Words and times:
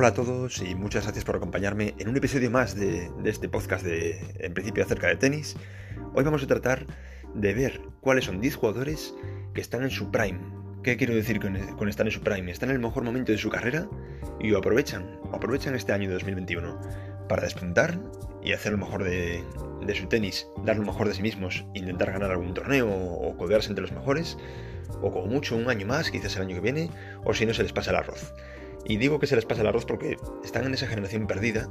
Hola 0.00 0.08
a 0.08 0.14
todos 0.14 0.62
y 0.62 0.74
muchas 0.74 1.04
gracias 1.04 1.26
por 1.26 1.36
acompañarme 1.36 1.94
en 1.98 2.08
un 2.08 2.16
episodio 2.16 2.50
más 2.50 2.74
de, 2.74 3.10
este 3.26 3.50
podcast 3.50 3.84
de, 3.84 4.18
en 4.38 4.54
principio, 4.54 4.82
acerca 4.82 5.08
de 5.08 5.16
tenis. 5.16 5.56
Hoy 6.14 6.24
vamos 6.24 6.42
a 6.42 6.46
tratar 6.46 6.86
de 7.34 7.52
ver 7.52 7.82
cuáles 8.00 8.24
son 8.24 8.40
10 8.40 8.56
jugadores 8.56 9.14
que 9.52 9.60
están 9.60 9.82
en 9.82 9.90
su 9.90 10.10
prime. 10.10 10.40
¿Qué 10.82 10.96
quiero 10.96 11.14
decir 11.14 11.38
con, 11.38 11.54
con 11.76 11.86
en 11.86 12.10
su 12.10 12.22
prime? 12.22 12.50
Están 12.50 12.70
en 12.70 12.76
el 12.76 12.80
mejor 12.80 13.04
momento 13.04 13.30
de 13.30 13.36
su 13.36 13.50
carrera 13.50 13.90
y 14.40 14.50
o 14.52 14.56
aprovechan, 14.56 15.20
aprovechan 15.34 15.74
este 15.74 15.92
año 15.92 16.08
de 16.08 16.14
2021 16.14 16.80
para 17.28 17.42
despuntar 17.42 18.00
y 18.42 18.54
hacer 18.54 18.72
lo 18.72 18.78
mejor 18.78 19.04
de, 19.04 19.44
de 19.82 19.94
su 19.94 20.06
tenis, 20.06 20.46
dar 20.64 20.78
lo 20.78 20.86
mejor 20.86 21.08
de 21.08 21.14
sí 21.14 21.20
mismos, 21.20 21.66
intentar 21.74 22.10
ganar 22.10 22.30
algún 22.30 22.54
torneo 22.54 22.88
o 22.90 23.36
codearse 23.36 23.68
entre 23.68 23.82
los 23.82 23.92
mejores, 23.92 24.38
o 25.02 25.12
como 25.12 25.26
mucho 25.26 25.56
un 25.56 25.68
año 25.68 25.86
más, 25.86 26.10
quizás 26.10 26.36
el 26.36 26.42
año 26.44 26.54
que 26.54 26.62
viene, 26.62 26.90
o 27.22 27.34
si 27.34 27.44
no 27.44 27.52
se 27.52 27.64
les 27.64 27.74
pasa 27.74 27.90
el 27.90 27.96
arroz. 27.96 28.32
Y 28.84 28.96
digo 28.96 29.18
que 29.18 29.26
se 29.26 29.36
les 29.36 29.44
pasa 29.44 29.62
el 29.62 29.68
arroz 29.68 29.84
porque 29.84 30.16
están 30.44 30.64
en 30.64 30.74
esa 30.74 30.86
generación 30.86 31.26
perdida 31.26 31.68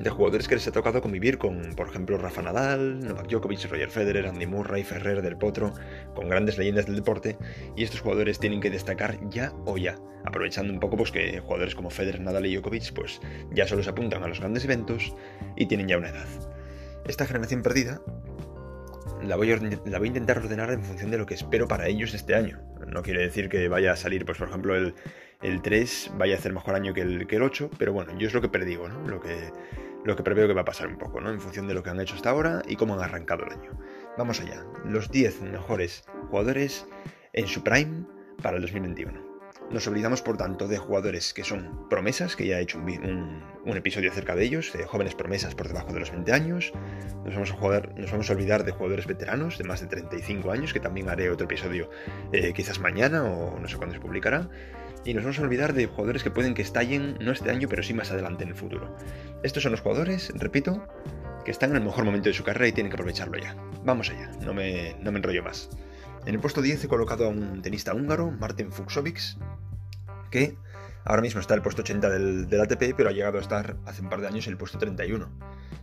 de 0.00 0.08
jugadores 0.08 0.48
que 0.48 0.54
les 0.54 0.66
ha 0.66 0.72
tocado 0.72 1.02
convivir 1.02 1.36
con, 1.36 1.74
por 1.76 1.88
ejemplo, 1.88 2.16
Rafa 2.16 2.40
Nadal, 2.40 3.00
Novak 3.00 3.28
Djokovic, 3.28 3.70
Roger 3.70 3.90
Federer, 3.90 4.26
Andy 4.26 4.46
Murray, 4.46 4.82
Ferrer, 4.82 5.20
Del 5.20 5.36
Potro, 5.36 5.74
con 6.14 6.28
grandes 6.30 6.56
leyendas 6.56 6.86
del 6.86 6.96
deporte, 6.96 7.36
y 7.76 7.84
estos 7.84 8.00
jugadores 8.00 8.38
tienen 8.38 8.60
que 8.60 8.70
destacar 8.70 9.18
ya 9.28 9.52
o 9.66 9.76
ya, 9.76 9.98
aprovechando 10.24 10.72
un 10.72 10.80
poco 10.80 10.96
pues 10.96 11.10
que 11.10 11.40
jugadores 11.40 11.74
como 11.74 11.90
Federer, 11.90 12.22
Nadal 12.22 12.46
y 12.46 12.54
Djokovic 12.54 12.94
pues 12.94 13.20
ya 13.52 13.66
solo 13.66 13.82
se 13.82 13.90
apuntan 13.90 14.22
a 14.22 14.28
los 14.28 14.40
grandes 14.40 14.64
eventos 14.64 15.14
y 15.56 15.66
tienen 15.66 15.88
ya 15.88 15.98
una 15.98 16.08
edad. 16.08 16.28
Esta 17.06 17.26
generación 17.26 17.62
perdida 17.62 18.00
la 19.22 19.36
voy, 19.36 19.52
a, 19.52 19.56
la 19.56 19.98
voy 19.98 20.06
a 20.06 20.08
intentar 20.08 20.38
ordenar 20.38 20.70
en 20.70 20.82
función 20.82 21.10
de 21.10 21.18
lo 21.18 21.26
que 21.26 21.34
espero 21.34 21.68
para 21.68 21.88
ellos 21.88 22.14
este 22.14 22.34
año. 22.34 22.60
No 22.86 23.02
quiere 23.02 23.22
decir 23.22 23.48
que 23.48 23.68
vaya 23.68 23.92
a 23.92 23.96
salir, 23.96 24.24
pues 24.24 24.38
por 24.38 24.48
ejemplo, 24.48 24.74
el, 24.74 24.94
el 25.42 25.62
3 25.62 26.12
vaya 26.16 26.34
a 26.34 26.38
hacer 26.38 26.52
mejor 26.52 26.74
año 26.74 26.94
que 26.94 27.02
el, 27.02 27.26
que 27.26 27.36
el 27.36 27.42
8, 27.42 27.70
pero 27.78 27.92
bueno, 27.92 28.16
yo 28.18 28.26
es 28.26 28.34
lo 28.34 28.40
que 28.40 28.48
predigo, 28.48 28.88
¿no? 28.88 29.06
Lo 29.06 29.20
que, 29.20 29.52
lo 30.04 30.16
que 30.16 30.22
preveo 30.22 30.48
que 30.48 30.54
va 30.54 30.62
a 30.62 30.64
pasar 30.64 30.88
un 30.88 30.98
poco, 30.98 31.20
¿no? 31.20 31.30
En 31.30 31.40
función 31.40 31.66
de 31.66 31.74
lo 31.74 31.82
que 31.82 31.90
han 31.90 32.00
hecho 32.00 32.14
hasta 32.14 32.30
ahora 32.30 32.62
y 32.66 32.76
cómo 32.76 32.94
han 32.94 33.00
arrancado 33.00 33.44
el 33.44 33.52
año. 33.52 33.78
Vamos 34.16 34.40
allá, 34.40 34.64
los 34.84 35.10
10 35.10 35.42
mejores 35.42 36.04
jugadores 36.30 36.86
en 37.32 37.46
su 37.46 37.62
prime 37.62 38.04
para 38.42 38.56
el 38.56 38.62
2021. 38.62 39.29
Nos 39.70 39.86
olvidamos, 39.86 40.20
por 40.20 40.36
tanto, 40.36 40.66
de 40.66 40.78
jugadores 40.78 41.32
que 41.32 41.44
son 41.44 41.88
promesas, 41.88 42.34
que 42.34 42.44
ya 42.44 42.58
he 42.58 42.62
hecho 42.62 42.78
un, 42.78 43.76
episodio 43.76 44.10
acerca 44.10 44.34
de 44.34 44.44
ellos, 44.44 44.72
de 44.72 44.84
jóvenes 44.84 45.14
promesas 45.14 45.54
por 45.54 45.68
debajo 45.68 45.92
de 45.92 46.00
los 46.00 46.10
20 46.10 46.32
años. 46.32 46.72
Nos 47.24 47.34
vamos, 47.34 47.52
a 47.52 47.54
jugar, 47.54 47.94
nos 47.96 48.10
vamos 48.10 48.28
a 48.28 48.32
olvidar 48.32 48.64
de 48.64 48.72
jugadores 48.72 49.06
veteranos 49.06 49.58
de 49.58 49.64
más 49.64 49.80
de 49.80 49.86
35 49.86 50.50
años, 50.50 50.72
que 50.72 50.80
también 50.80 51.08
haré 51.08 51.30
otro 51.30 51.44
episodio 51.44 51.88
eh, 52.32 52.52
quizás 52.52 52.80
mañana 52.80 53.22
o 53.22 53.60
no 53.60 53.68
sé 53.68 53.76
cuándo 53.76 53.94
se 53.94 54.00
publicará. 54.00 54.48
Y 55.04 55.14
nos 55.14 55.22
vamos 55.22 55.38
a 55.38 55.42
olvidar 55.42 55.72
de 55.72 55.86
jugadores 55.86 56.24
que 56.24 56.32
pueden 56.32 56.54
que 56.54 56.62
estallen 56.62 57.16
no 57.20 57.30
este 57.30 57.50
año, 57.50 57.68
pero 57.68 57.84
sí 57.84 57.94
más 57.94 58.10
adelante 58.10 58.42
en 58.42 58.50
el 58.50 58.56
futuro. 58.56 58.96
Estos 59.44 59.62
son 59.62 59.70
los 59.70 59.82
jugadores, 59.82 60.32
repito, 60.34 60.84
que 61.44 61.52
están 61.52 61.70
en 61.70 61.76
el 61.76 61.84
mejor 61.84 62.04
momento 62.04 62.28
de 62.28 62.34
su 62.34 62.42
carrera 62.42 62.66
y 62.66 62.72
tienen 62.72 62.90
que 62.90 62.96
aprovecharlo 62.96 63.38
ya. 63.38 63.54
Vamos 63.84 64.10
allá, 64.10 64.32
no 64.40 64.52
me, 64.52 64.96
no 65.00 65.12
me 65.12 65.18
enrollo 65.18 65.44
más. 65.44 65.70
En 66.26 66.34
el 66.34 66.40
puesto 66.40 66.60
10 66.60 66.84
he 66.84 66.88
colocado 66.88 67.26
a 67.26 67.28
un 67.28 67.62
tenista 67.62 67.94
húngaro, 67.94 68.30
Martin 68.30 68.70
Fuxovic, 68.70 69.20
que 70.30 70.56
ahora 71.04 71.22
mismo 71.22 71.40
está 71.40 71.54
en 71.54 71.58
el 71.58 71.62
puesto 71.62 71.82
80 71.82 72.10
del, 72.10 72.60
ATP, 72.60 72.94
pero 72.96 73.08
ha 73.08 73.12
llegado 73.12 73.38
a 73.38 73.40
estar 73.40 73.76
hace 73.86 74.02
un 74.02 74.10
par 74.10 74.20
de 74.20 74.28
años 74.28 74.46
en 74.46 74.52
el 74.52 74.58
puesto 74.58 74.78
31. 74.78 75.28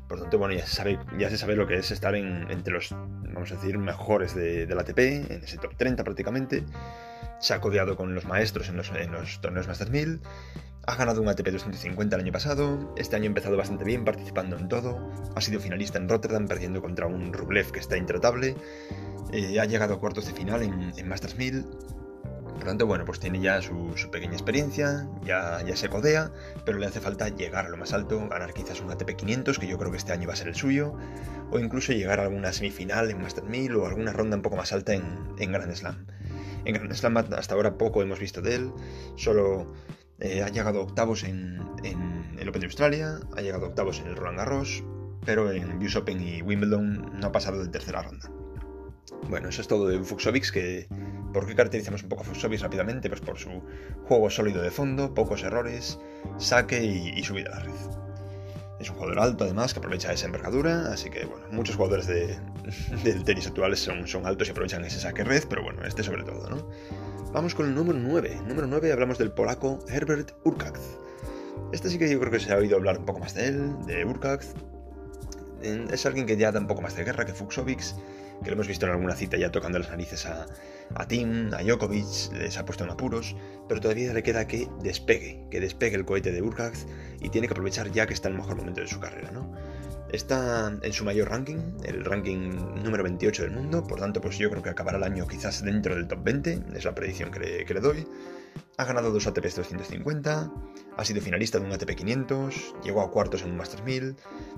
Por 0.08 0.22
tanto, 0.22 0.38
bueno, 0.38 0.54
ya 0.54 0.66
se 0.66 1.38
sabe, 1.38 1.56
lo 1.56 1.68
que 1.68 1.78
es 1.78 1.92
estar 1.92 2.16
entre 2.16 2.74
los, 2.74 2.92
vamos 2.92 3.52
a 3.52 3.56
decir, 3.56 3.78
mejores 3.78 4.36
del 4.36 4.78
ATP, 4.78 5.00
en 5.00 5.44
ese 5.44 5.58
top 5.58 5.76
30 5.76 6.04
prácticamente. 6.04 6.64
Se 7.40 7.54
ha 7.54 7.60
codeado 7.60 7.96
con 7.96 8.16
los 8.16 8.26
maestros 8.26 8.70
en 8.70 8.78
los, 8.78 8.92
en 8.92 9.12
los 9.12 9.42
torneos 9.42 9.68
Masters 9.68 9.92
1000. 9.92 10.22
Ha 10.90 10.96
ganado 10.96 11.22
un 11.22 11.28
ATP 11.28 11.50
250 11.50 12.16
el 12.16 12.22
año 12.22 12.32
pasado. 12.32 12.94
Este 12.96 13.18
año 13.18 13.26
ha 13.26 13.28
empezado 13.28 13.58
bastante 13.58 13.84
bien, 13.84 14.06
participando 14.06 14.58
en 14.58 14.70
todo. 14.70 14.98
Ha 15.36 15.42
sido 15.42 15.60
finalista 15.60 15.98
en 15.98 16.08
Rotterdam, 16.08 16.48
perdiendo 16.48 16.82
contra 16.82 17.08
un 17.08 17.34
Rublev 17.34 17.74
que 17.74 17.80
está 17.80 17.98
intratable. 17.98 18.56
Eh, 19.34 19.60
ha 19.60 19.66
llegado 19.66 19.96
a 19.96 20.00
cuartos 20.00 20.28
de 20.28 20.34
final 20.34 20.64
en, 20.64 20.94
en 20.96 21.10
Masters 21.10 21.36
1000. 21.36 21.66
Por 22.54 22.64
tanto, 22.64 22.88
bueno, 22.88 23.04
pues 23.04 23.20
tiene 23.20 23.42
ya 23.42 23.62
su, 23.62 23.94
pequeña 24.10 24.32
experiencia, 24.32 25.10
ya, 25.26 25.62
ya 25.62 25.76
se 25.76 25.90
codea, 25.90 26.32
pero 26.66 26.78
le 26.78 26.86
hace 26.86 27.02
falta 27.02 27.28
llegar 27.28 27.66
a 27.66 27.70
lo 27.70 27.76
más 27.76 27.92
alto, 27.92 28.26
ganar 28.30 28.54
quizás 28.54 28.80
un 28.80 28.90
ATP 28.90 29.18
500, 29.18 29.60
que 29.60 29.68
yo 29.68 29.78
creo 29.78 29.92
que 29.92 29.98
este 29.98 30.14
año 30.14 30.26
va 30.26 30.34
a 30.34 30.38
ser 30.38 30.48
el 30.48 30.56
suyo, 30.56 30.94
o 31.52 31.60
incluso 31.60 31.92
llegar 31.92 32.22
a 32.22 32.24
alguna 32.24 32.54
semifinal 32.54 33.12
en 33.12 33.22
Masters 33.22 33.48
1000 33.48 33.76
o 33.76 33.86
alguna 33.86 34.14
ronda 34.14 34.38
un 34.38 34.42
poco 34.42 34.56
más 34.56 34.72
alta 34.72 34.94
en 34.94 35.52
Grand 35.52 35.76
Slam. 35.76 36.08
En 36.64 36.74
Grand 36.74 36.94
Slam 36.94 37.18
hasta 37.18 37.56
ahora 37.56 37.78
poco 37.78 38.02
hemos 38.02 38.20
visto 38.20 38.42
de 38.42 38.56
él, 38.56 38.72
solo 39.18 39.74
eh, 40.20 40.42
ha 40.44 40.50
llegado 40.50 40.82
octavos 40.82 41.24
en, 41.24 41.60
el 41.84 42.50
Open 42.50 42.62
de 42.62 42.68
Australia, 42.68 43.20
ha 43.36 43.42
llegado 43.42 43.68
octavos 43.68 44.00
en 44.00 44.08
el 44.08 44.16
Roland 44.16 44.38
Garros, 44.38 44.84
pero 45.26 45.52
en 45.52 45.78
US 45.84 45.96
Open 45.96 46.22
y 46.22 46.42
Wimbledon 46.42 47.20
no 47.20 47.28
ha 47.28 47.32
pasado 47.32 47.62
de 47.64 47.70
tercera 47.70 48.02
ronda. 48.02 48.30
Bueno, 49.30 49.50
eso 49.50 49.62
es 49.62 49.68
todo 49.68 49.88
de 49.88 50.00
Fuxovics, 50.04 50.52
que 50.52 50.88
¿por 51.34 51.46
qué 51.46 51.56
caracterizamos 51.56 52.04
un 52.04 52.10
poco 52.10 52.24
a 52.24 52.26
Fuxovics 52.26 52.62
rápidamente? 52.62 53.10
Pues 53.10 53.22
por 53.22 53.38
su 53.38 53.62
juego 54.06 54.30
sólido 54.30 54.62
de 54.62 54.72
fondo, 54.72 55.14
pocos 55.14 55.44
errores, 55.44 56.00
saque 56.38 56.84
y, 56.84 57.24
subida 57.24 57.52
a 57.52 57.60
la 57.60 57.64
red. 57.66 57.74
Es 58.80 58.90
un 58.90 58.96
jugador 58.96 59.20
alto 59.20 59.44
además 59.44 59.74
que 59.74 59.80
aprovecha 59.80 60.14
esa 60.14 60.28
envergadura, 60.28 60.92
así 60.92 61.10
que 61.10 61.26
bueno, 61.26 61.46
muchos 61.52 61.76
jugadores 61.76 62.08
del 63.04 63.24
tenis 63.24 63.48
actuales 63.48 63.80
son, 63.80 64.08
son 64.08 64.26
altos 64.26 64.48
y 64.48 64.52
aprovechan 64.52 64.86
ese 64.86 65.00
saque 65.00 65.24
red, 65.24 65.44
pero 65.50 65.64
bueno, 65.64 65.84
este 65.86 66.04
sobre 66.04 66.24
todo, 66.24 66.50
¿no? 66.50 66.70
Vamos 67.38 67.54
con 67.54 67.68
el 67.68 67.76
número 67.76 68.00
9. 68.00 68.42
Número 68.48 68.66
9 68.66 68.92
hablamos 68.92 69.20
del 69.20 69.32
polaco 69.32 69.78
Herbert 69.90 70.32
Urkaz. 70.44 70.80
Este 71.72 71.88
sí 71.88 72.00
que 72.00 72.10
yo 72.10 72.20
creo 72.20 72.32
que 72.32 72.40
se 72.40 72.52
ha 72.52 72.58
oído 72.58 72.78
hablar 72.78 72.98
un 72.98 73.06
poco 73.06 73.20
más 73.20 73.36
de 73.36 73.50
él, 73.50 73.86
de 73.86 74.04
Urkaz. 74.06 74.56
Es 75.62 76.08
alguien 76.08 76.26
que 76.26 76.36
ya 76.36 76.52
da 76.52 76.60
un 76.60 76.66
poco 76.66 76.82
más 76.82 76.96
de 76.96 77.04
guerra 77.04 77.28
que 77.28 77.36
Fuxovics 77.36 77.96
que 78.44 78.50
lo 78.50 78.54
hemos 78.54 78.68
visto 78.68 78.88
en 78.88 78.94
alguna 78.94 79.16
cita 79.16 79.38
ya 79.38 79.52
tocando 79.52 79.78
las 79.78 79.90
narices 79.90 80.26
a, 80.26 80.48
a 80.96 81.08
Tim, 81.08 81.54
a 81.54 81.62
Djokovic, 81.62 82.34
les 82.34 82.58
ha 82.58 82.66
puesto 82.66 82.84
en 82.84 82.90
apuros, 82.90 83.36
pero 83.68 83.82
todavía 83.82 84.14
le 84.14 84.24
queda 84.24 84.48
que 84.48 84.68
despegue, 84.82 85.46
que 85.50 85.60
despegue 85.60 85.96
el 85.96 86.06
cohete 86.06 86.32
de 86.32 86.42
Urkaz 86.42 86.86
y 87.20 87.30
tiene 87.30 87.48
que 87.48 87.54
aprovechar 87.54 87.92
ya 87.92 88.08
que 88.08 88.14
está 88.14 88.30
en 88.30 88.36
el 88.36 88.42
mejor 88.42 88.58
momento 88.58 88.82
de 88.82 88.88
su 88.88 89.00
carrera, 89.00 89.32
¿no? 89.32 89.52
Está 90.12 90.72
en 90.82 90.94
su 90.94 91.04
mayor 91.04 91.30
ranking, 91.30 91.58
el 91.84 92.06
ranking 92.06 92.52
número 92.82 93.04
28 93.04 93.44
del 93.44 93.52
mundo, 93.52 93.84
por 93.84 94.00
tanto, 94.00 94.22
pues 94.22 94.38
yo 94.38 94.50
creo 94.50 94.64
que 94.64 94.70
acabará 94.70 94.98
el 94.98 95.04
año 95.04 95.28
quizás 95.28 95.62
dentro 95.64 95.96
del 95.96 96.08
top 96.08 96.24
20, 96.24 96.64
es 96.76 96.86
la 96.86 96.96
predicción 96.96 97.30
que 97.30 97.40
le, 97.40 97.80
doy. 97.82 98.08
Ha 98.78 98.86
ganado 98.86 99.12
dos 99.12 99.28
ATPs 99.28 99.58
250, 99.58 100.52
ha 100.96 101.06
sido 101.06 101.22
finalista 101.22 101.60
de 101.60 101.66
un 101.66 101.74
ATP 101.74 101.96
500, 101.96 102.76
llegó 102.84 103.02
a 103.02 103.12
cuartos 103.12 103.42
en 103.42 103.52
un 103.52 103.58
Masters 103.58 103.84
1000, 103.84 104.16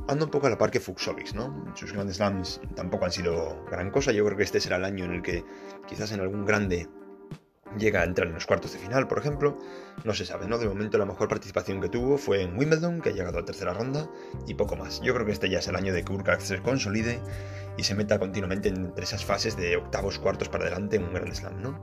anda 0.08 0.26
un 0.26 0.32
poco 0.32 0.46
a 0.46 0.52
la 0.52 0.58
par 0.58 0.70
que 0.70 0.80
Fuxovics, 0.80 1.34
¿no? 1.34 1.74
Sus 1.76 1.94
grandes 1.94 2.18
slams 2.18 2.62
tampoco 2.76 3.06
han 3.06 3.12
sido 3.12 3.66
gran 3.72 3.90
cosa, 3.90 4.12
yo 4.12 4.24
creo 4.26 4.38
que 4.38 4.44
este 4.44 4.60
será 4.60 4.76
el 4.76 4.86
año 4.86 5.06
en 5.06 5.14
el 5.14 5.22
que 5.24 5.44
quizás 5.88 6.12
en 6.12 6.20
algún 6.20 6.46
grande 6.46 6.88
llega 7.78 8.02
a 8.02 8.04
entrar 8.04 8.28
en 8.28 8.34
los 8.34 8.46
cuartos 8.46 8.74
de 8.74 8.80
final, 8.80 9.08
por 9.08 9.20
ejemplo. 9.20 9.58
No 10.04 10.14
se 10.14 10.26
sabe, 10.26 10.48
¿no? 10.48 10.58
De 10.58 10.68
momento 10.68 10.98
la 10.98 11.06
mejor 11.06 11.28
participación 11.28 11.82
que 11.82 11.90
tuvo 11.90 12.18
fue 12.18 12.42
en 12.42 12.58
Wimbledon, 12.58 13.02
que 13.02 13.10
ha 13.10 13.12
llegado 13.12 13.40
a 13.40 13.46
tercera 13.46 13.74
ronda, 13.74 14.10
y 14.48 14.54
poco 14.54 14.76
más. 14.76 15.02
Yo 15.02 15.14
creo 15.14 15.26
que 15.26 15.32
este 15.32 15.50
ya 15.50 15.60
es 15.60 15.68
el 15.68 15.76
año 15.76 15.94
de 15.94 16.04
que 16.04 16.14
Urkaz 16.14 16.44
se 16.44 16.62
consolide 16.62 17.20
y 17.78 17.84
se 17.84 17.96
meta 17.96 18.20
continuamente 18.20 18.70
entre 18.70 19.04
esas 19.04 19.26
fases 19.26 19.56
de 19.58 19.78
octavos, 19.78 20.20
cuartos 20.20 20.50
para 20.50 20.66
adelante 20.66 20.98
en 20.98 21.04
un 21.04 21.14
Grand 21.14 21.34
Slam, 21.34 21.62
¿no? 21.62 21.82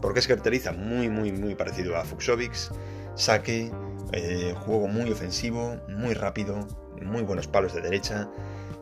Porque 0.00 0.20
se 0.20 0.28
caracteriza 0.28 0.72
muy, 0.72 1.08
muy, 1.08 1.32
muy 1.32 1.54
parecido 1.54 1.96
a 1.96 2.04
Fuxovics, 2.04 2.70
saque, 3.14 3.72
eh, 4.12 4.54
juego 4.56 4.86
muy 4.88 5.10
ofensivo, 5.10 5.76
muy 5.88 6.14
rápido, 6.14 6.66
muy 7.02 7.22
buenos 7.22 7.48
palos 7.48 7.74
de 7.74 7.80
derecha, 7.80 8.30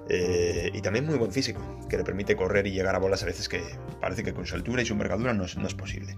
eh, 0.09 0.71
y 0.73 0.81
también 0.83 1.05
muy 1.05 1.19
buen 1.19 1.33
físico, 1.33 1.61
que 1.89 1.97
le 1.97 2.05
permite 2.05 2.37
correr 2.37 2.67
y 2.67 2.73
llegar 2.73 2.95
a 2.95 2.99
bolas 2.99 3.23
a 3.23 3.27
veces 3.27 3.49
que 3.49 3.63
parece 4.01 4.23
que 4.23 4.33
con 4.33 4.47
su 4.47 4.55
altura 4.55 4.83
y 4.83 4.87
su 4.87 4.93
envergadura 4.93 5.35
no 5.35 5.45
es, 5.45 5.75
posible. 5.75 6.17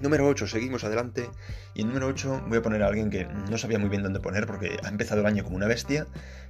Número 0.00 0.26
8, 0.26 0.46
seguimos 0.46 0.84
adelante. 0.84 1.28
Y 1.74 1.82
en 1.82 1.88
número 1.88 2.06
8 2.08 2.44
voy 2.48 2.58
a 2.58 2.62
poner 2.62 2.82
a 2.82 2.88
alguien 2.88 3.10
que 3.10 3.24
no 3.24 3.58
sabía 3.58 3.78
muy 3.78 3.88
bien 3.88 4.02
dónde 4.02 4.20
poner 4.20 4.46
porque 4.46 4.78
ha 4.82 4.88
empezado 4.88 5.20
el 5.20 5.26
año 5.26 5.44
como 5.44 5.56
una 5.56 5.66
bestia, 5.66 6.06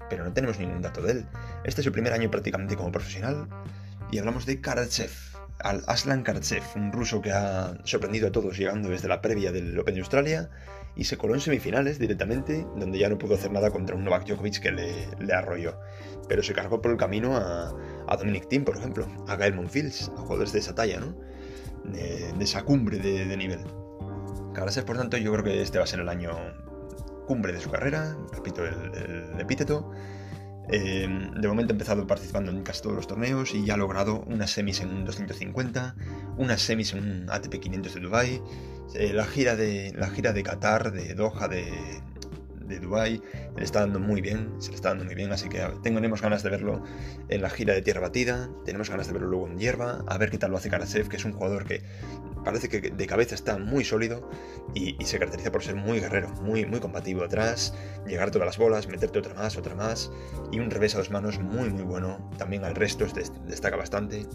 pero 0.09 0.25
no 0.25 0.33
tenemos 0.33 0.59
ningún 0.59 0.83
dato 0.83 1.03
de 1.03 1.13
él. 1.13 1.27
Este 1.65 1.81
es 1.81 1.85
su 1.85 1.93
primer 1.93 2.13
año 2.13 2.31
prácticamente 2.31 2.77
como 2.77 2.93
profesional. 2.93 3.49
Y 4.11 4.19
hablamos 4.19 4.45
de 4.45 4.61
Karatsev, 4.61 5.11
al 5.61 5.85
Aslan 5.87 6.25
Karatsev, 6.25 6.63
un 6.75 6.93
ruso 6.93 7.23
que 7.23 7.31
ha 7.31 7.79
sorprendido 7.85 8.29
a 8.29 8.33
todos 8.33 8.59
llegando 8.59 8.89
desde 8.89 9.07
la 9.07 9.21
previa 9.21 9.53
del 9.53 9.79
Open 9.79 9.95
de 9.95 10.01
Australia 10.01 10.51
y 10.97 11.05
se 11.05 11.17
coló 11.17 11.35
en 11.35 11.41
semifinales 11.41 11.99
directamente, 11.99 12.67
donde 12.77 12.99
ya 12.99 13.09
no 13.09 13.19
pudo 13.19 13.35
hacer 13.35 13.51
nada 13.51 13.71
contra 13.71 13.97
un 13.97 14.05
Novak 14.05 14.27
Djokovic 14.27 14.61
que 14.61 14.73
le, 14.73 15.33
arrolló. 15.33 15.79
Pero 16.29 16.43
se 16.43 16.53
cargó 16.53 16.81
por 16.81 16.91
el 16.91 16.97
camino 16.97 17.37
a, 17.37 17.75
Dominic 18.17 18.49
Thiem, 18.49 18.65
por 18.65 18.77
ejemplo, 18.77 19.07
a 19.29 19.37
Gael 19.37 19.55
Monfils, 19.55 20.11
a 20.17 20.21
jugadores 20.21 20.53
de 20.53 20.59
esa 20.59 20.75
talla, 20.75 21.01
¿no? 21.01 21.15
De, 21.85 22.33
esa 22.41 22.65
cumbre 22.65 22.99
de, 22.99 23.37
nivel. 23.37 23.61
Gracias, 24.53 24.85
por 24.85 24.97
tanto, 24.97 25.17
yo 25.17 25.33
creo 25.33 25.45
que 25.45 25.63
este 25.63 25.79
va 25.79 25.85
a 25.85 25.87
ser 25.87 26.01
el 26.01 26.09
año 26.09 26.33
cumbre 27.27 27.53
de 27.53 27.61
su 27.61 27.71
carrera, 27.71 28.17
repito 28.33 28.65
el, 28.65 29.41
epíteto. 29.41 29.93
Eh, 30.73 31.09
de 31.37 31.49
momento 31.49 31.73
ha 31.73 31.75
empezado 31.75 32.07
participando 32.07 32.53
en 32.53 32.63
casi 32.63 32.83
todos 32.83 32.95
los 32.95 33.07
torneos 33.07 33.55
y 33.55 33.65
ya 33.65 33.75
ha 33.75 33.77
logrado 33.77 34.23
unas 34.27 34.53
semis 34.53 34.81
en 34.81 34.91
un 34.91 35.05
250, 35.05 35.97
unas 36.37 36.61
semis 36.61 36.93
en 36.93 37.03
un 37.03 37.31
ATP 37.31 37.59
500 37.59 37.95
de 37.95 38.01
Dubai, 38.01 38.43
eh, 38.95 39.13
la, 39.13 39.25
gira 39.25 39.57
de, 39.57 39.93
la 39.97 40.09
gira 40.11 40.33
de 40.33 40.43
Qatar, 40.43 40.93
de 40.93 41.15
Doha, 41.15 41.49
de, 41.49 41.65
de 42.71 42.79
Dubai 42.79 43.21
le 43.57 43.65
está 43.65 43.81
dando 43.81 44.01
muy 44.01 44.23
bien, 44.23 44.55
se 44.59 44.71
le 44.71 44.77
está 44.77 44.91
dando 44.91 45.05
muy 45.05 45.15
bien, 45.15 45.31
así 45.33 45.49
que 45.49 45.61
tenemos 45.83 46.23
ganas 46.23 46.43
de 46.43 46.51
verlo 46.51 46.83
en 47.29 47.43
la 47.43 47.51
gira 47.51 47.75
de 47.75 47.83
Tierra 47.83 48.01
Batida, 48.01 48.49
tenemos 48.65 48.89
ganas 48.89 49.09
de 49.09 49.13
verlo 49.13 49.29
luego 49.29 49.49
en 49.49 49.59
Hierba, 49.59 50.05
a 50.07 50.17
ver 50.17 50.31
qué 50.31 50.39
tal 50.39 50.53
lo 50.53 50.57
hace 50.57 50.71
Karasev, 50.71 51.09
que 51.09 51.17
es 51.17 51.25
un 51.25 51.33
jugador 51.33 51.67
que 51.67 51.83
parece 52.45 52.69
que 52.69 52.81
de 52.81 53.07
cabeza 53.07 53.35
está 53.35 53.59
muy 53.59 53.85
sólido 53.85 54.31
y, 54.75 54.97
se 55.05 55.19
caracteriza 55.19 55.53
por 55.53 55.63
ser 55.63 55.75
muy 55.75 56.01
guerrero, 56.01 56.31
muy, 56.43 56.65
muy 56.65 56.81
combativo 56.81 57.25
atrás, 57.25 57.75
llegar 58.07 58.31
todas 58.31 58.47
las 58.47 58.57
bolas, 58.57 58.87
meterte 58.87 59.19
otra 59.19 59.35
más, 59.35 59.57
otra 59.57 59.75
más, 59.75 60.11
y 60.51 60.61
un 60.61 60.71
revés 60.71 60.95
a 60.95 60.99
dos 60.99 61.11
manos 61.11 61.39
muy, 61.41 61.69
muy 61.71 61.83
bueno, 61.83 62.31
también 62.39 62.65
al 62.65 62.75
resto 62.75 63.05
destaca 63.47 63.77
bastante. 63.77 64.27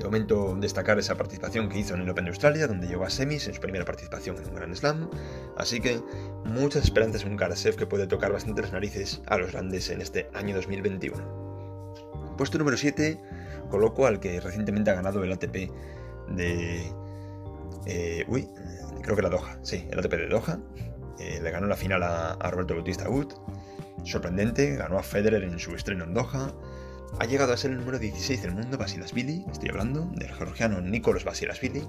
De 0.00 0.06
momento 0.06 0.56
destacar 0.58 0.98
esa 0.98 1.14
participación 1.14 1.68
que 1.68 1.78
hizo 1.78 1.94
en 1.94 2.00
el 2.00 2.08
Open 2.08 2.24
de 2.24 2.30
Australia, 2.30 2.66
donde 2.66 2.88
llegó 2.88 3.04
a 3.04 3.10
semis 3.10 3.46
en 3.46 3.52
su 3.52 3.60
primera 3.60 3.84
participación 3.84 4.38
en 4.38 4.48
un 4.48 4.54
Grand 4.54 4.74
Slam. 4.74 5.10
Así 5.58 5.78
que 5.78 6.00
muchas 6.46 6.84
esperanzas 6.84 7.22
en 7.24 7.32
un 7.32 7.36
Karasev 7.36 7.76
que 7.76 7.84
puede 7.84 8.06
tocar 8.06 8.32
bastante 8.32 8.62
las 8.62 8.72
narices 8.72 9.20
a 9.26 9.36
los 9.36 9.52
grandes 9.52 9.90
en 9.90 10.00
este 10.00 10.30
año 10.32 10.56
2021. 10.56 12.34
Puesto 12.38 12.56
número 12.56 12.78
7, 12.78 13.20
coloco 13.68 14.06
al 14.06 14.20
que 14.20 14.40
recientemente 14.40 14.90
ha 14.90 14.94
ganado 14.94 15.22
el 15.22 15.32
ATP 15.32 15.70
de... 16.30 16.90
Eh, 17.84 18.24
uy, 18.26 18.48
creo 19.02 19.16
que 19.16 19.22
la 19.22 19.28
Doha, 19.28 19.58
sí, 19.62 19.86
el 19.90 19.98
ATP 19.98 20.12
de 20.12 20.28
Doha. 20.28 20.60
Eh, 21.18 21.40
le 21.42 21.50
ganó 21.50 21.66
la 21.66 21.76
final 21.76 22.02
a, 22.02 22.32
a 22.32 22.50
Roberto 22.50 22.72
Bautista 22.72 23.06
Wood. 23.10 23.34
Sorprendente, 24.04 24.76
ganó 24.76 24.96
a 24.96 25.02
Federer 25.02 25.44
en 25.44 25.58
su 25.58 25.74
estreno 25.74 26.04
en 26.04 26.14
Doha 26.14 26.54
ha 27.18 27.24
llegado 27.26 27.52
a 27.52 27.56
ser 27.56 27.72
el 27.72 27.78
número 27.78 27.98
16 27.98 28.42
del 28.42 28.52
mundo 28.52 28.78
Basilasvili, 28.78 29.44
estoy 29.50 29.70
hablando 29.70 30.06
del 30.14 30.32
georgiano 30.32 30.80
Nicolas 30.80 31.24
Basilasvili, 31.24 31.86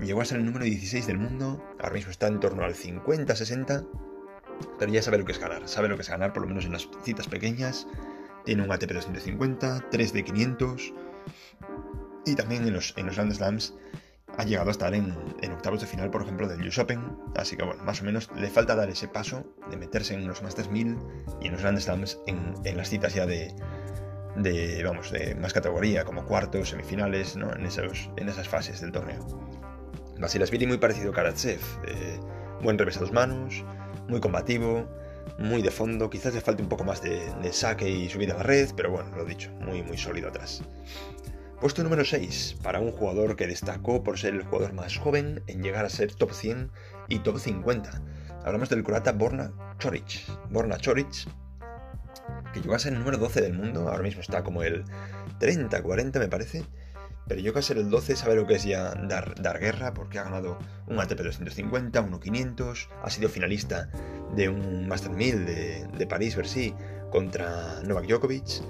llegó 0.00 0.20
a 0.20 0.24
ser 0.24 0.38
el 0.38 0.44
número 0.44 0.64
16 0.64 1.06
del 1.06 1.18
mundo, 1.18 1.64
ahora 1.78 1.94
mismo 1.94 2.10
está 2.10 2.26
en 2.26 2.40
torno 2.40 2.64
al 2.64 2.74
50-60, 2.74 3.86
pero 4.78 4.92
ya 4.92 5.02
sabe 5.02 5.18
lo 5.18 5.24
que 5.24 5.32
es 5.32 5.38
ganar, 5.38 5.68
sabe 5.68 5.88
lo 5.88 5.96
que 5.96 6.02
es 6.02 6.10
ganar 6.10 6.32
por 6.32 6.42
lo 6.42 6.48
menos 6.48 6.64
en 6.64 6.72
las 6.72 6.88
citas 7.02 7.28
pequeñas, 7.28 7.86
tiene 8.44 8.62
un 8.62 8.72
ATP 8.72 8.92
250, 8.92 9.86
3 9.90 10.12
de 10.12 10.24
500 10.24 10.94
y 12.26 12.34
también 12.34 12.66
en 12.66 12.74
los, 12.74 12.94
en 12.96 13.06
los 13.06 13.16
Grand 13.16 13.32
Slams 13.32 13.74
ha 14.36 14.44
llegado 14.44 14.68
a 14.68 14.72
estar 14.72 14.94
en, 14.94 15.12
octavos 15.52 15.80
de 15.80 15.86
final, 15.86 16.10
por 16.10 16.22
ejemplo, 16.22 16.46
del 16.46 16.66
US 16.68 16.78
Open. 16.78 17.00
Así 17.34 17.56
que 17.56 17.64
bueno, 17.64 17.82
más 17.82 18.00
o 18.02 18.04
menos 18.04 18.30
le 18.36 18.48
falta 18.48 18.76
dar 18.76 18.88
ese 18.88 19.08
paso 19.08 19.44
de 19.68 19.76
meterse 19.76 20.14
en 20.14 20.28
los 20.28 20.42
Masters 20.42 20.70
1000 20.70 20.96
y 21.40 21.46
en 21.46 21.52
los 21.52 21.60
Grand 21.60 21.78
Slams 21.78 22.18
en 22.26 22.76
las 22.76 22.88
citas 22.88 23.14
ya 23.14 23.26
de, 23.26 23.52
de, 24.36 24.82
vamos, 24.84 25.10
de 25.10 25.34
más 25.34 25.52
categoría, 25.52 26.04
como 26.04 26.24
cuartos, 26.24 26.70
semifinales, 26.70 27.36
¿no? 27.36 27.52
en, 27.54 27.66
esos, 27.66 28.10
en 28.16 28.28
esas 28.28 28.48
fases 28.48 28.80
del 28.80 28.92
torneo. 28.92 29.26
Vasilasvili 30.18 30.66
muy 30.66 30.78
parecido 30.78 31.10
a 31.10 31.14
Karatsev, 31.14 31.60
eh, 31.86 32.18
buen 32.62 32.78
revés 32.78 32.96
a 32.96 33.00
dos 33.00 33.12
manos, 33.12 33.64
muy 34.08 34.20
combativo, 34.20 34.88
muy 35.38 35.62
de 35.62 35.70
fondo, 35.70 36.10
quizás 36.10 36.34
le 36.34 36.40
falte 36.40 36.62
un 36.62 36.68
poco 36.68 36.84
más 36.84 37.02
de, 37.02 37.20
saque 37.52 37.88
y 37.88 38.08
subida 38.08 38.34
a 38.34 38.38
la 38.38 38.42
red, 38.42 38.70
pero 38.76 38.90
bueno, 38.90 39.14
lo 39.16 39.24
dicho, 39.24 39.50
muy 39.60 39.82
muy 39.82 39.96
sólido 39.96 40.28
atrás. 40.28 40.62
Puesto 41.60 41.82
número 41.82 42.04
6, 42.04 42.58
para 42.62 42.80
un 42.80 42.92
jugador 42.92 43.34
que 43.34 43.46
destacó 43.46 44.02
por 44.04 44.18
ser 44.18 44.34
el 44.34 44.42
jugador 44.42 44.72
más 44.74 44.96
joven 44.96 45.42
en 45.48 45.62
llegar 45.62 45.84
a 45.84 45.90
ser 45.90 46.14
top 46.14 46.32
100 46.32 46.70
y 47.08 47.18
top 47.18 47.38
50. 47.38 48.00
Hablamos 48.44 48.68
del 48.68 48.84
croata 48.84 49.12
Borna 49.12 49.52
Choric. 49.78 50.24
Borna 50.50 50.78
Choric 50.78 51.26
que 52.52 52.60
llegó 52.60 52.74
a 52.74 52.78
ser 52.78 52.92
el 52.92 52.98
número 52.98 53.18
12 53.18 53.40
del 53.40 53.54
mundo, 53.54 53.88
ahora 53.88 54.02
mismo 54.02 54.20
está 54.20 54.42
como 54.42 54.62
el 54.62 54.84
30, 55.38 55.82
40 55.82 56.18
me 56.18 56.28
parece, 56.28 56.64
pero 57.26 57.40
llegó 57.40 57.58
a 57.58 57.62
ser 57.62 57.76
el 57.76 57.90
12, 57.90 58.16
sabe 58.16 58.36
lo 58.36 58.46
que 58.46 58.54
es 58.54 58.64
ya 58.64 58.94
dar, 58.94 59.34
dar 59.40 59.58
guerra, 59.60 59.92
porque 59.92 60.18
ha 60.18 60.24
ganado 60.24 60.58
un 60.86 60.98
ATP 60.98 61.20
250, 61.20 62.00
uno 62.00 62.20
500, 62.20 62.88
ha 63.02 63.10
sido 63.10 63.28
finalista 63.28 63.90
de 64.34 64.48
un 64.48 64.88
Master 64.88 65.10
1000 65.10 65.46
de, 65.46 66.06
París-Bercy 66.08 66.74
contra 67.10 67.82
Novak 67.84 68.06
Djokovic, 68.06 68.62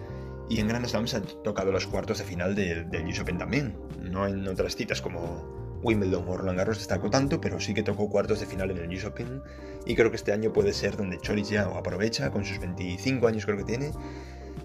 y 0.50 0.60
en 0.60 0.68
Grand 0.68 0.86
Slams 0.86 1.14
ha 1.14 1.20
tocado 1.20 1.70
los 1.70 1.86
cuartos 1.86 2.18
de 2.18 2.24
final 2.24 2.54
del, 2.54 2.90
del 2.90 3.06
US 3.06 3.20
Open 3.20 3.38
también, 3.38 3.78
no 4.00 4.26
en 4.26 4.48
otras 4.48 4.74
citas 4.74 5.00
como 5.00 5.67
Wimbledon 5.82 6.24
o 6.28 6.36
Roland 6.36 6.58
Garros 6.58 6.78
destacó 6.78 7.10
tanto, 7.10 7.40
pero 7.40 7.60
sí 7.60 7.74
que 7.74 7.82
tocó 7.82 8.08
cuartos 8.08 8.40
de 8.40 8.46
final 8.46 8.70
en 8.70 8.78
el 8.78 8.96
US 8.96 9.04
Open 9.04 9.42
y 9.86 9.94
creo 9.94 10.10
que 10.10 10.16
este 10.16 10.32
año 10.32 10.52
puede 10.52 10.72
ser 10.72 10.96
donde 10.96 11.18
Choric 11.18 11.46
ya 11.46 11.68
o 11.68 11.76
aprovecha 11.76 12.30
con 12.30 12.44
sus 12.44 12.58
25 12.58 13.26
años 13.26 13.44
creo 13.44 13.56
que 13.56 13.64
tiene 13.64 13.92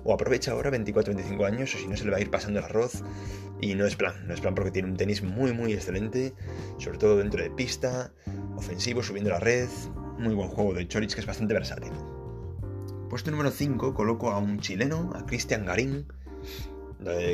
o 0.03 0.13
aprovecha 0.13 0.51
ahora 0.51 0.71
24-25 0.71 1.45
años 1.45 1.73
o 1.75 1.77
si 1.77 1.87
no 1.87 1.95
se 1.95 2.05
le 2.05 2.11
va 2.11 2.17
a 2.17 2.21
ir 2.21 2.29
pasando 2.29 2.59
el 2.59 2.65
arroz 2.65 3.03
y 3.61 3.75
no 3.75 3.85
es 3.85 3.95
plan, 3.95 4.27
no 4.27 4.33
es 4.33 4.41
plan 4.41 4.55
porque 4.55 4.71
tiene 4.71 4.89
un 4.89 4.97
tenis 4.97 5.23
muy 5.23 5.53
muy 5.53 5.73
excelente, 5.73 6.33
sobre 6.77 6.97
todo 6.97 7.17
dentro 7.17 7.41
de 7.41 7.49
pista, 7.51 8.11
ofensivo, 8.55 9.01
subiendo 9.03 9.29
la 9.29 9.39
red, 9.39 9.69
muy 10.17 10.33
buen 10.33 10.49
juego 10.49 10.73
de 10.73 10.87
Choric 10.87 11.13
que 11.13 11.21
es 11.21 11.27
bastante 11.27 11.53
versátil. 11.53 11.93
Puesto 13.09 13.29
número 13.29 13.51
5 13.51 13.93
coloco 13.93 14.31
a 14.31 14.39
un 14.39 14.59
chileno, 14.59 15.13
a 15.15 15.25
Cristian 15.25 15.65
Garín, 15.65 16.07